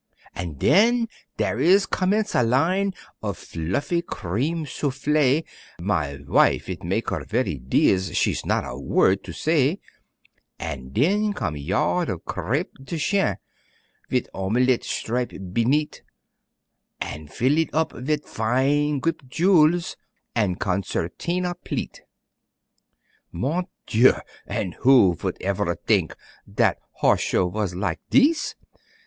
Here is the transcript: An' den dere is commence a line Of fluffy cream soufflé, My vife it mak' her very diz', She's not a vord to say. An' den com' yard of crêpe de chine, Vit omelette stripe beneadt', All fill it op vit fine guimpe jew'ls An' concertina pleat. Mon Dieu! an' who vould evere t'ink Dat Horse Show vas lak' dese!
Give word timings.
An' 0.33 0.53
den 0.53 1.07
dere 1.37 1.59
is 1.59 1.85
commence 1.85 2.33
a 2.33 2.41
line 2.41 2.95
Of 3.21 3.37
fluffy 3.37 4.01
cream 4.01 4.65
soufflé, 4.65 5.43
My 5.79 6.17
vife 6.17 6.67
it 6.69 6.83
mak' 6.83 7.11
her 7.11 7.23
very 7.23 7.59
diz', 7.59 8.17
She's 8.17 8.43
not 8.43 8.63
a 8.65 8.73
vord 8.75 9.23
to 9.23 9.31
say. 9.31 9.79
An' 10.57 10.89
den 10.89 11.33
com' 11.33 11.55
yard 11.55 12.09
of 12.09 12.25
crêpe 12.25 12.71
de 12.83 12.97
chine, 12.97 13.35
Vit 14.09 14.27
omelette 14.33 14.83
stripe 14.83 15.33
beneadt', 15.53 16.01
All 16.99 17.27
fill 17.27 17.59
it 17.59 17.69
op 17.71 17.93
vit 17.93 18.25
fine 18.25 19.01
guimpe 19.01 19.29
jew'ls 19.29 19.97
An' 20.33 20.55
concertina 20.55 21.53
pleat. 21.63 22.01
Mon 23.31 23.67
Dieu! 23.85 24.15
an' 24.47 24.71
who 24.79 25.13
vould 25.13 25.37
evere 25.43 25.75
t'ink 25.85 26.15
Dat 26.51 26.79
Horse 26.89 27.21
Show 27.21 27.49
vas 27.51 27.75
lak' 27.75 27.99
dese! 28.09 28.55